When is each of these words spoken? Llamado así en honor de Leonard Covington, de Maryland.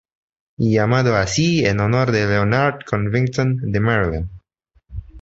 Llamado 0.57 1.15
así 1.15 1.63
en 1.63 1.79
honor 1.79 2.11
de 2.11 2.25
Leonard 2.25 2.85
Covington, 2.89 3.59
de 3.71 3.79
Maryland. 3.79 4.29